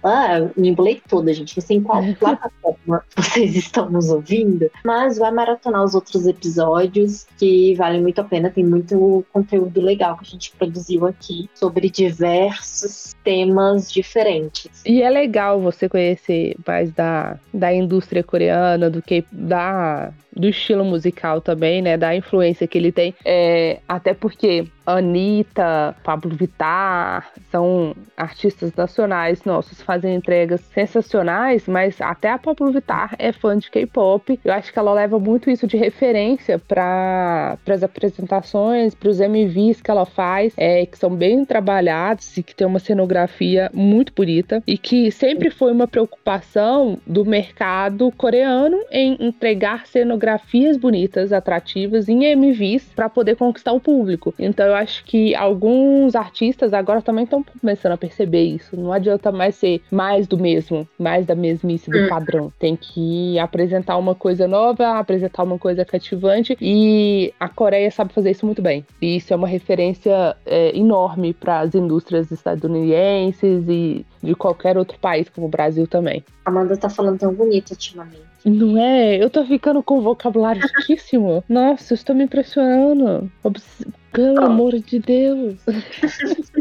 ah, 0.02 0.50
me 0.56 0.68
embolei 0.68 1.00
toda, 1.08 1.32
gente. 1.32 1.56
Não 1.56 1.64
sei 1.64 1.76
em 1.78 1.82
qual 1.82 2.02
plataforma 2.18 3.04
vocês 3.16 3.56
estão 3.56 3.90
nos 3.90 4.10
ouvindo, 4.10 4.70
mas 4.84 5.18
vai 5.18 5.30
maratonar 5.30 5.84
os 5.84 5.94
outros 5.94 6.26
episódios 6.26 7.26
que 7.38 7.74
valem 7.74 8.02
muito 8.02 8.20
a 8.20 8.24
pena. 8.24 8.50
Tem 8.50 8.64
muito 8.64 9.24
conteúdo 9.32 9.80
legal 9.80 10.16
que 10.16 10.24
a 10.24 10.30
gente 10.30 10.52
produziu 10.80 11.06
aqui 11.06 11.50
sobre 11.54 11.90
diversos 11.90 13.14
temas 13.22 13.92
diferentes. 13.92 14.82
E 14.84 15.02
é 15.02 15.10
legal 15.10 15.60
você 15.60 15.88
conhecer 15.88 16.56
mais 16.66 16.92
da, 16.92 17.38
da 17.52 17.72
indústria 17.72 18.22
coreana, 18.24 18.90
do 18.90 19.02
que 19.02 19.24
da 19.30 20.12
do 20.34 20.48
estilo 20.48 20.84
musical 20.84 21.40
também, 21.40 21.82
né? 21.82 21.96
Da 21.96 22.14
influência 22.14 22.66
que 22.66 22.78
ele 22.78 22.92
tem. 22.92 23.14
É, 23.24 23.80
até 23.88 24.14
porque 24.14 24.66
Anitta, 24.86 25.94
Pablo 26.02 26.34
Vittar 26.34 27.30
são 27.50 27.94
artistas 28.16 28.74
nacionais 28.74 29.44
nossos, 29.44 29.80
fazem 29.80 30.14
entregas 30.14 30.60
sensacionais, 30.72 31.66
mas 31.66 32.00
até 32.00 32.30
a 32.30 32.38
Pablo 32.38 32.72
Vittar 32.72 33.14
é 33.18 33.32
fã 33.32 33.56
de 33.56 33.70
K-pop. 33.70 34.38
Eu 34.44 34.52
acho 34.52 34.72
que 34.72 34.78
ela 34.78 34.92
leva 34.92 35.18
muito 35.18 35.50
isso 35.50 35.66
de 35.66 35.76
referência 35.76 36.58
para 36.58 37.56
as 37.68 37.82
apresentações, 37.82 38.94
para 38.94 39.08
os 39.08 39.20
MVs 39.20 39.80
que 39.80 39.90
ela 39.90 40.06
faz, 40.06 40.52
é, 40.56 40.84
que 40.86 40.98
são 40.98 41.14
bem 41.14 41.44
trabalhados 41.44 42.36
e 42.36 42.42
que 42.42 42.54
tem 42.54 42.66
uma 42.66 42.78
cenografia 42.78 43.70
muito 43.72 44.12
bonita 44.12 44.62
e 44.66 44.76
que 44.76 45.10
sempre 45.10 45.50
foi 45.50 45.72
uma 45.72 45.86
preocupação 45.86 46.98
do 47.06 47.24
mercado 47.24 48.10
coreano 48.16 48.78
em 48.90 49.16
entregar 49.20 49.86
cenografias 50.20 50.76
bonitas, 50.76 51.32
atrativas 51.32 52.08
em 52.08 52.24
MVs 52.36 52.92
para 52.94 53.08
poder 53.08 53.36
conquistar 53.36 53.72
o 53.72 53.80
público. 53.80 54.34
Então 54.38 54.66
eu 54.66 54.74
acho 54.74 55.02
que 55.04 55.34
alguns 55.34 56.14
artistas 56.14 56.74
agora 56.74 57.00
também 57.00 57.24
estão 57.24 57.42
começando 57.42 57.92
a 57.92 57.96
perceber 57.96 58.42
isso. 58.42 58.76
Não 58.76 58.92
adianta 58.92 59.32
mais 59.32 59.54
ser 59.54 59.80
mais 59.90 60.26
do 60.26 60.36
mesmo, 60.36 60.86
mais 60.98 61.24
da 61.24 61.34
mesmice 61.34 61.90
do 61.90 61.98
hum. 61.98 62.08
padrão. 62.08 62.52
Tem 62.58 62.76
que 62.76 63.38
apresentar 63.38 63.96
uma 63.96 64.14
coisa 64.14 64.46
nova, 64.46 64.98
apresentar 64.98 65.42
uma 65.42 65.58
coisa 65.58 65.84
cativante 65.84 66.56
e 66.60 67.32
a 67.40 67.48
Coreia 67.48 67.90
sabe 67.90 68.12
fazer 68.12 68.32
isso 68.32 68.44
muito 68.44 68.60
bem. 68.60 68.84
E 69.00 69.16
isso 69.16 69.32
é 69.32 69.36
uma 69.36 69.48
referência 69.48 70.36
é, 70.44 70.76
enorme 70.76 71.32
para 71.32 71.60
as 71.60 71.74
indústrias 71.74 72.30
estadunidenses 72.30 73.64
e 73.68 74.04
de 74.22 74.34
qualquer 74.34 74.76
outro 74.76 74.98
país, 74.98 75.28
como 75.28 75.46
o 75.46 75.50
Brasil 75.50 75.86
também. 75.86 76.24
Amanda 76.44 76.76
tá 76.76 76.88
falando 76.90 77.18
tão 77.18 77.32
bonito 77.32 77.70
ultimamente. 77.70 78.22
Não 78.44 78.76
é? 78.78 79.22
Eu 79.22 79.28
tô 79.30 79.44
ficando 79.44 79.82
com 79.82 80.00
vocabulário 80.00 80.62
riquíssimo. 80.62 81.44
Nossa, 81.48 81.92
eu 81.92 81.96
estou 81.96 82.16
me 82.16 82.24
impressionando. 82.24 83.30
Obs- 83.44 83.84
Pelo 84.12 84.42
Oh. 84.42 84.46
amor 84.46 84.72
de 84.78 84.98
Deus. 84.98 85.56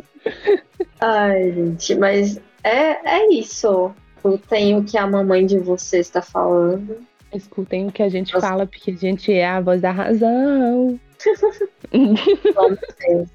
Ai, 1.01 1.51
gente, 1.51 1.95
mas 1.95 2.39
é, 2.63 3.19
é 3.21 3.33
isso. 3.33 3.91
Escutem 4.17 4.77
o 4.77 4.83
que 4.83 4.97
a 4.97 5.07
mamãe 5.07 5.45
de 5.45 5.57
vocês 5.57 6.07
está 6.07 6.21
falando. 6.21 6.97
Escutem 7.33 7.87
o 7.87 7.91
que 7.91 8.03
a 8.03 8.09
gente 8.09 8.33
Nossa. 8.33 8.47
fala, 8.47 8.67
porque 8.67 8.91
a 8.91 8.95
gente 8.95 9.31
é 9.31 9.47
a 9.47 9.61
voz 9.61 9.81
da 9.81 9.91
razão. 9.91 10.99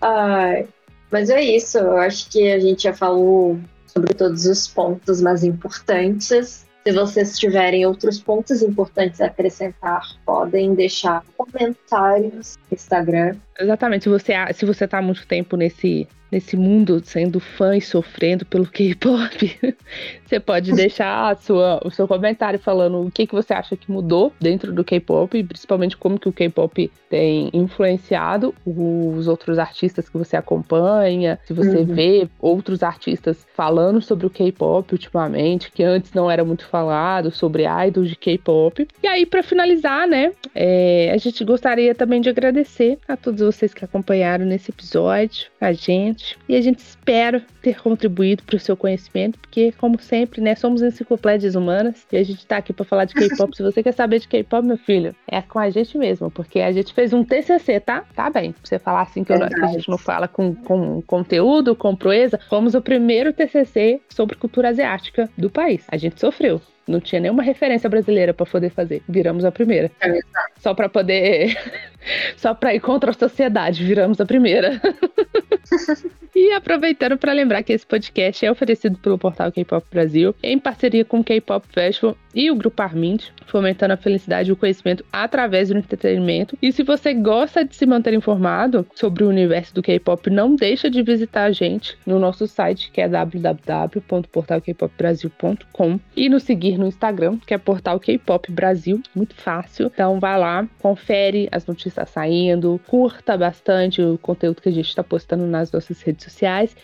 Ai, 0.00 0.66
mas 1.12 1.30
é 1.30 1.40
isso. 1.40 1.78
Eu 1.78 1.98
acho 1.98 2.30
que 2.30 2.50
a 2.50 2.58
gente 2.58 2.84
já 2.84 2.94
falou 2.94 3.60
sobre 3.86 4.14
todos 4.14 4.46
os 4.46 4.66
pontos 4.66 5.20
mais 5.20 5.44
importantes. 5.44 6.66
Se 6.84 6.92
vocês 6.92 7.38
tiverem 7.38 7.86
outros 7.86 8.20
pontos 8.20 8.60
importantes 8.62 9.20
a 9.20 9.26
acrescentar, 9.26 10.02
podem 10.26 10.74
deixar 10.74 11.22
comentários 11.36 12.58
no 12.68 12.74
Instagram. 12.74 13.36
Exatamente. 13.60 14.04
Se 14.04 14.08
você, 14.08 14.32
se 14.52 14.64
você 14.64 14.88
tá 14.88 14.98
há 14.98 15.02
muito 15.02 15.24
tempo 15.26 15.56
nesse, 15.56 16.08
nesse 16.32 16.56
mundo 16.56 17.00
sendo 17.04 17.38
fã 17.38 17.76
e 17.76 17.80
sofrendo 17.82 18.46
pelo 18.46 18.66
K-pop, 18.66 19.58
você 20.24 20.40
pode 20.40 20.72
deixar 20.72 21.30
a 21.30 21.36
sua, 21.36 21.78
o 21.84 21.90
seu 21.90 22.08
comentário 22.08 22.58
falando 22.58 23.06
o 23.06 23.10
que, 23.10 23.26
que 23.26 23.34
você 23.34 23.52
acha 23.52 23.76
que 23.76 23.92
mudou 23.92 24.32
dentro 24.40 24.72
do 24.72 24.82
K-pop, 24.82 25.36
e 25.36 25.44
principalmente 25.44 25.94
como 25.96 26.18
que 26.18 26.28
o 26.28 26.32
K-pop 26.32 26.90
tem 27.10 27.50
influenciado 27.52 28.54
os 28.64 29.28
outros 29.28 29.58
artistas 29.58 30.08
que 30.08 30.16
você 30.16 30.34
acompanha, 30.36 31.38
se 31.44 31.52
você 31.52 31.72
Uhum. 31.78 31.84
vê 31.84 32.28
outros 32.40 32.82
artistas 32.82 33.46
falando 33.54 34.00
sobre 34.00 34.26
o 34.26 34.30
K-pop 34.30 34.92
ultimamente, 34.92 35.70
que 35.70 35.82
antes 35.82 36.12
não 36.14 36.30
era 36.30 36.44
muito 36.44 36.64
falado, 36.66 37.30
sobre 37.30 37.64
idols 37.86 38.08
de 38.08 38.16
K-pop. 38.16 38.88
E 39.02 39.06
aí, 39.06 39.26
pra 39.26 39.42
finalizar, 39.42 40.06
né, 40.08 40.32
é, 40.54 41.10
a 41.12 41.16
gente 41.18 41.44
gostaria 41.44 41.94
também 41.94 42.20
de 42.20 42.30
agradecer 42.30 42.98
a 43.06 43.16
todos 43.16 43.40
vocês 43.42 43.74
que 43.74 43.84
acompanharam 43.84 44.46
nesse 44.46 44.70
episódio, 44.70 45.48
a 45.60 45.72
gente. 45.72 46.21
E 46.48 46.56
a 46.56 46.60
gente 46.60 46.78
espera 46.78 47.42
ter 47.60 47.80
contribuído 47.80 48.42
para 48.42 48.56
o 48.56 48.60
seu 48.60 48.76
conhecimento, 48.76 49.38
porque, 49.38 49.72
como 49.72 50.00
sempre, 50.00 50.40
né, 50.40 50.54
somos 50.54 50.82
enciclopédias 50.82 51.54
humanas 51.54 52.06
e 52.10 52.16
a 52.16 52.22
gente 52.22 52.46
tá 52.46 52.58
aqui 52.58 52.72
para 52.72 52.84
falar 52.84 53.04
de 53.04 53.14
K-pop. 53.14 53.54
Se 53.56 53.62
você 53.62 53.82
quer 53.82 53.92
saber 53.92 54.18
de 54.18 54.28
K-pop, 54.28 54.66
meu 54.66 54.78
filho, 54.78 55.14
é 55.26 55.40
com 55.42 55.58
a 55.58 55.70
gente 55.70 55.96
mesmo, 55.96 56.30
porque 56.30 56.60
a 56.60 56.72
gente 56.72 56.92
fez 56.92 57.12
um 57.12 57.24
TCC, 57.24 57.80
tá? 57.80 58.04
Tá 58.14 58.30
bem. 58.30 58.52
Pra 58.52 58.60
você 58.64 58.78
falar 58.78 59.02
assim 59.02 59.24
que, 59.24 59.32
eu 59.32 59.38
que 59.38 59.64
a 59.64 59.68
gente 59.68 59.88
não 59.88 59.98
fala 59.98 60.26
com, 60.28 60.54
com 60.54 61.02
conteúdo, 61.02 61.74
com 61.76 61.94
proeza, 61.94 62.38
fomos 62.48 62.74
o 62.74 62.82
primeiro 62.82 63.32
TCC 63.32 64.00
sobre 64.08 64.36
cultura 64.36 64.68
asiática 64.70 65.28
do 65.36 65.50
país. 65.50 65.84
A 65.88 65.96
gente 65.96 66.20
sofreu. 66.20 66.60
Não 66.86 67.00
tinha 67.00 67.20
nenhuma 67.20 67.42
referência 67.42 67.88
brasileira 67.88 68.34
para 68.34 68.44
poder 68.44 68.70
fazer. 68.70 69.02
Viramos 69.08 69.44
a 69.44 69.52
primeira. 69.52 69.90
É 70.00 70.18
Só 70.58 70.74
para 70.74 70.88
poder. 70.88 71.56
Só 72.36 72.54
para 72.54 72.74
ir 72.74 72.80
contra 72.80 73.10
a 73.10 73.14
sociedade, 73.14 73.84
viramos 73.84 74.20
a 74.20 74.26
primeira. 74.26 74.80
E 76.44 76.50
aproveitando 76.50 77.16
para 77.16 77.32
lembrar 77.32 77.62
que 77.62 77.72
esse 77.72 77.86
podcast 77.86 78.44
é 78.44 78.50
oferecido 78.50 78.98
pelo 78.98 79.16
portal 79.16 79.52
K-Pop 79.52 79.86
Brasil, 79.88 80.34
em 80.42 80.58
parceria 80.58 81.04
com 81.04 81.20
o 81.20 81.24
K-Pop 81.24 81.64
Festival 81.68 82.16
e 82.34 82.50
o 82.50 82.56
Grupo 82.56 82.82
Armint, 82.82 83.28
fomentando 83.46 83.94
a 83.94 83.96
felicidade 83.96 84.50
e 84.50 84.52
o 84.52 84.56
conhecimento 84.56 85.04
através 85.12 85.68
do 85.68 85.78
entretenimento. 85.78 86.58
E 86.60 86.72
se 86.72 86.82
você 86.82 87.14
gosta 87.14 87.64
de 87.64 87.76
se 87.76 87.86
manter 87.86 88.12
informado 88.12 88.84
sobre 88.92 89.22
o 89.22 89.28
universo 89.28 89.72
do 89.72 89.84
K-Pop, 89.84 90.28
não 90.30 90.56
deixa 90.56 90.90
de 90.90 91.00
visitar 91.00 91.44
a 91.44 91.52
gente 91.52 91.96
no 92.04 92.18
nosso 92.18 92.48
site, 92.48 92.90
que 92.90 93.00
é 93.00 93.08
www.portalkpopbrasil.com 93.08 96.00
e 96.16 96.28
nos 96.28 96.42
seguir 96.42 96.76
no 96.76 96.88
Instagram, 96.88 97.38
que 97.46 97.54
é 97.54 97.58
Portal 97.58 98.00
K-Pop 98.00 98.50
Brasil, 98.50 99.00
muito 99.14 99.36
fácil. 99.36 99.92
Então 99.94 100.18
vai 100.18 100.36
lá, 100.36 100.68
confere 100.80 101.48
as 101.52 101.64
notícias 101.66 102.10
saindo, 102.10 102.80
curta 102.88 103.38
bastante 103.38 104.02
o 104.02 104.18
conteúdo 104.18 104.60
que 104.60 104.70
a 104.70 104.72
gente 104.72 104.88
está 104.88 105.04
postando 105.04 105.46
nas 105.46 105.70
nossas 105.70 106.02
redes 106.02 106.24
sociais. 106.24 106.31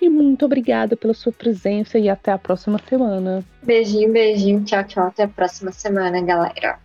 E 0.01 0.09
muito 0.09 0.45
obrigada 0.45 0.97
pela 0.97 1.15
sua 1.15 1.33
presença 1.33 1.99
e 1.99 2.09
até 2.09 2.33
a 2.33 2.39
próxima 2.39 2.79
semana. 2.89 3.45
Beijinho, 3.63 4.13
beijinho. 4.13 4.65
Tchau, 4.65 4.85
tchau. 4.85 5.07
Até 5.07 5.25
a 5.25 5.29
próxima 5.29 5.73
semana, 5.73 6.21
galera. 6.21 6.79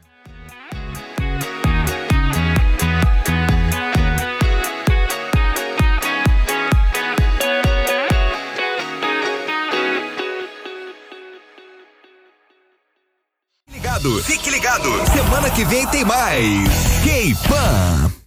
Ligado, 13.69 14.23
fique 14.23 14.49
ligado. 14.49 14.89
Semana 15.07 15.49
que 15.49 15.63
vem 15.65 15.85
tem 15.87 16.05
mais. 16.05 16.69
K-Pan. 17.03 18.22